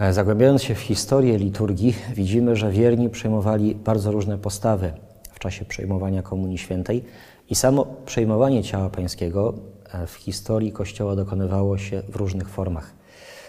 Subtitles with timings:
[0.00, 4.92] E, Zagłębiając się w historię liturgii, widzimy, że wierni przejmowali bardzo różne postawy
[5.32, 7.04] w czasie przejmowania Komunii Świętej
[7.50, 9.54] i samo przejmowanie ciała pańskiego
[9.92, 12.94] e, w historii Kościoła dokonywało się w różnych formach.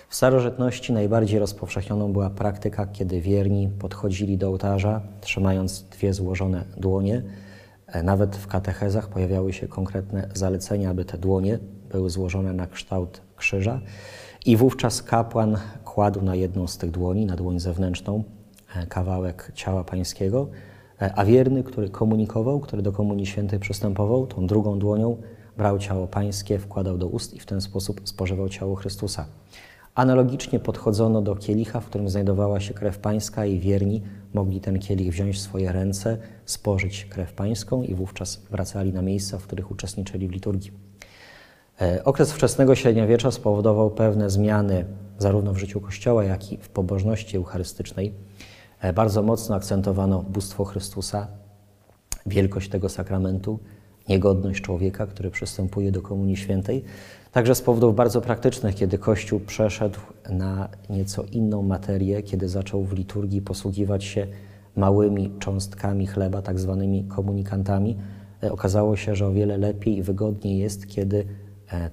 [0.09, 7.23] W starożytności najbardziej rozpowszechnioną była praktyka, kiedy wierni podchodzili do ołtarza, trzymając dwie złożone dłonie.
[7.88, 11.59] E, Nawet w katechezach pojawiały się konkretne zalecenia, aby te dłonie
[11.91, 13.81] były złożone na kształt krzyża.
[14.45, 18.23] I wówczas kapłan kładł na jedną z tych dłoni, na dłoń zewnętrzną,
[18.76, 20.48] e, kawałek ciała pańskiego,
[21.02, 25.18] e, a wierny, który komunikował, który do Komunii Świętej przystępował, tą drugą dłonią
[25.58, 29.26] brał ciało pańskie, wkładał do ust i w ten sposób spożywał ciało Chrystusa.
[29.96, 34.02] Analogicznie podchodzono do kielicha, w którym znajdowała się krew pańska i wierni
[34.34, 39.38] mogli ten kielich wziąć w swoje ręce, spożyć krew pańską i wówczas wracali na miejsca,
[39.38, 40.71] w których uczestniczyli w liturgii.
[41.81, 44.85] E, Okres wczesnego średniowiecza spowodował pewne zmiany
[45.17, 48.13] zarówno w życiu Kościoła, jak i w pobożności eucharystycznej.
[48.82, 51.27] E, Bardzo mocno akcentowano bóstwo Chrystusa,
[52.26, 53.59] wielkość tego sakramentu,
[54.09, 56.84] niegodność człowieka, który przystępuje do Komunii Świętej.
[57.32, 62.93] Także z powodów bardzo praktycznych, kiedy Kościół przeszedł na nieco inną materię, kiedy zaczął w
[62.93, 64.28] liturgii posługiwać się
[64.75, 67.97] małymi cząstkami chleba, tak zwanymi komunikantami,
[68.44, 71.25] e, okazało się, że o wiele lepiej i wygodniej jest, kiedy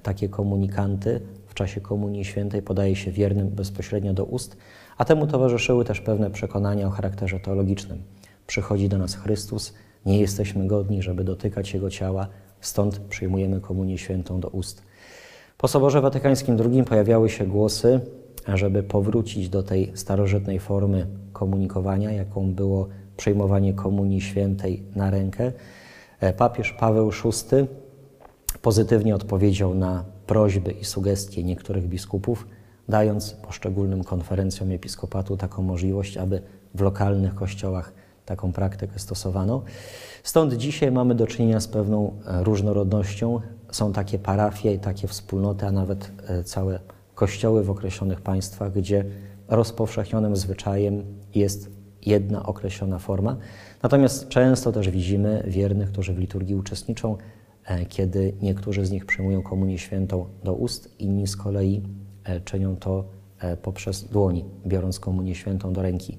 [0.03, 4.57] takie komunikanty w czasie Komunii Świętej podaje się wiernym bezpośrednio do ust,
[4.97, 8.03] a temu towarzyszyły też pewne przekonania o charakterze teologicznym.
[8.47, 9.73] Przychodzi do nas Chrystus,
[10.05, 12.27] nie jesteśmy godni, żeby dotykać Jego ciała,
[12.61, 14.83] stąd przyjmujemy Komunię Świętą do ust.
[15.57, 17.99] Po Soborze Watykańskim II pojawiały się głosy,
[18.47, 25.51] żeby powrócić do tej starożytnej formy komunikowania, jaką było przyjmowanie Komunii Świętej na rękę.
[26.19, 27.67] E, Papież Paweł VI
[28.61, 32.47] pozytywnie odpowiedział na prośby i sugestie niektórych biskupów,
[32.89, 36.41] dając poszczególnym konferencjom episkopatu taką możliwość, aby
[36.75, 37.93] w lokalnych kościołach
[38.25, 39.61] taką praktykę stosowano.
[40.23, 43.39] Stąd dzisiaj mamy do czynienia z pewną e, różnorodnością.
[43.71, 46.79] Są takie parafie i takie wspólnoty, a nawet e, całe
[47.15, 49.05] kościoły w określonych państwach, gdzie
[49.47, 51.03] rozpowszechnionym zwyczajem
[51.35, 51.69] jest
[52.05, 53.37] jedna określona forma.
[53.83, 57.17] Natomiast często też widzimy wiernych, którzy w liturgii uczestniczą,
[57.89, 61.81] kiedy niektórzy z nich przyjmują komunię świętą do ust, inni z kolei
[62.23, 63.03] e, czynią to
[63.39, 66.17] e, poprzez dłoni, biorąc komunię świętą do ręki.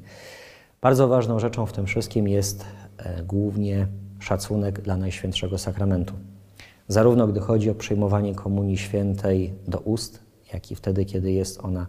[0.81, 2.65] Bardzo ważną rzeczą w tym wszystkim jest
[2.99, 3.87] e, głównie
[4.19, 6.15] szacunek dla Najświętszego Sakramentu.
[6.89, 10.21] Zarówno gdy chodzi o przyjmowanie komunii świętej do ust,
[10.53, 11.87] jak i wtedy, kiedy jest ona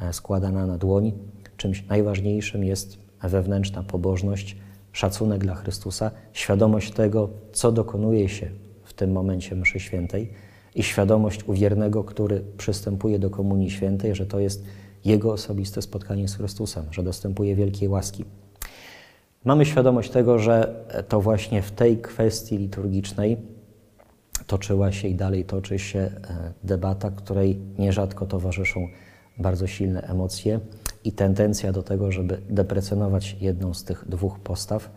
[0.00, 1.12] e, składana na dłoń,
[1.56, 4.56] czymś najważniejszym jest wewnętrzna pobożność,
[4.92, 8.50] szacunek dla Chrystusa, świadomość tego, co dokonuje się
[8.88, 10.32] w tym momencie mszy świętej
[10.74, 14.64] i świadomość u wiernego, który przystępuje do komunii świętej, że to jest
[15.04, 18.24] jego osobiste spotkanie z Chrystusem, że dostępuje wielkiej łaski.
[19.44, 23.36] Mamy świadomość tego, że to właśnie w tej kwestii liturgicznej
[24.46, 26.10] toczyła się i dalej toczy się e,
[26.64, 28.88] debata, której nierzadko towarzyszą
[29.38, 30.60] bardzo silne emocje
[31.04, 34.90] i tendencja do tego, żeby deprecjonować jedną z tych dwóch postaw.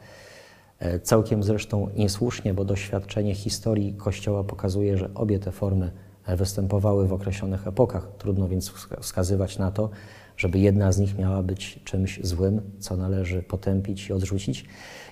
[0.81, 5.91] E, Całkiem zresztą niesłusznie, bo doświadczenie historii Kościoła pokazuje, że obie te formy
[6.25, 8.07] e, występowały w określonych epokach.
[8.17, 9.89] Trudno więc wska- wskazywać na to,
[10.37, 14.65] żeby jedna z nich miała być czymś złym, co należy potępić i odrzucić.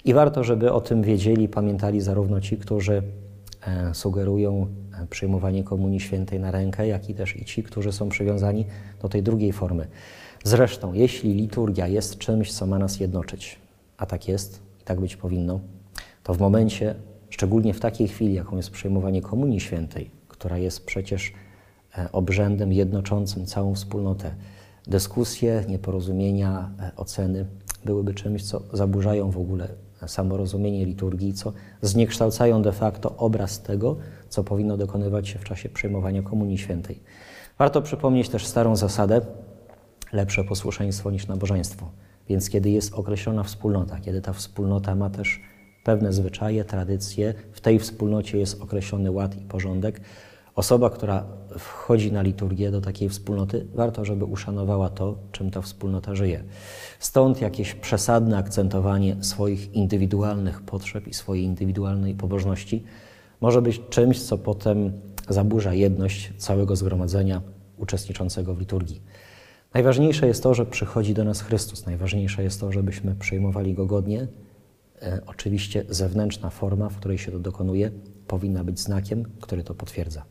[0.06, 3.04] I warto, żeby o tym wiedzieli, pamiętali zarówno ci, którzy
[3.68, 4.68] e, sugerują
[5.10, 8.66] przyjmowanie Komunii Świętej na rękę, jak i też i ci, którzy są przywiązani
[9.02, 9.88] do tej drugiej formy.
[10.44, 13.60] Zresztą, jeśli liturgia jest czymś, co ma nas jednoczyć,
[13.98, 15.60] a tak jest tak być powinno,
[16.24, 16.96] to w momencie,
[17.30, 21.34] szczególnie w takiej chwili, jaką jest przyjmowanie Komunii Świętej, która jest przecież
[21.98, 24.32] e, obrzędem jednoczącym całą wspólnotę,
[24.88, 27.46] dyskusje, nieporozumienia, e, oceny
[27.86, 29.68] byłyby czymś, co zaburzają w ogóle
[30.08, 33.98] samorozumienie liturgii, co zniekształcają de facto obraz tego,
[34.30, 37.00] co powinno dokonywać się w czasie przyjmowania Komunii Świętej.
[37.58, 39.22] Warto przypomnieć też starą zasadę,
[40.14, 41.90] lepsze posłuszeństwo niż nabożeństwo.
[42.30, 45.42] Więc kiedy jest określona wspólnota, kiedy ta wspólnota ma też
[45.84, 50.02] pewne zwyczaje, tradycje, w tej wspólnocie jest określony ład i porządek,
[50.56, 51.26] osoba, która
[51.58, 56.44] wchodzi na liturgię do takiej wspólnoty, warto, żeby uszanowała to, czym ta wspólnota żyje.
[57.00, 62.84] Stąd jakieś przesadne akcentowanie swoich indywidualnych potrzeb i swojej indywidualnej pobożności
[63.42, 64.92] może być czymś, co potem
[65.30, 67.42] zaburza jedność całego zgromadzenia
[67.78, 69.02] uczestniczącego w liturgii.
[69.74, 71.86] Najważniejsze jest to, że przychodzi do nas Chrystus.
[71.86, 74.28] Najważniejsze jest to, żebyśmy przyjmowali Go godnie.
[75.02, 77.92] E, oczywiście zewnętrzna forma, w której się to dokonuje,
[78.28, 80.26] powinna być znakiem, który to potwierdza.